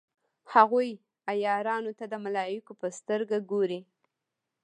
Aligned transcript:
هغوی 0.53 0.89
عیارانو 1.31 1.91
ته 1.99 2.05
د 2.11 2.13
ملایکو 2.25 2.71
په 2.81 2.87
سترګه 2.97 3.37
ګوري. 3.51 3.79